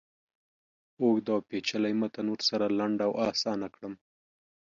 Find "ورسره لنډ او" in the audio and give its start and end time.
2.31-3.11